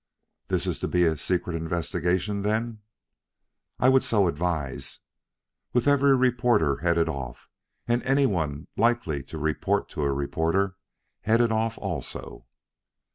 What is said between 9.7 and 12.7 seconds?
to a reporter headed off also?"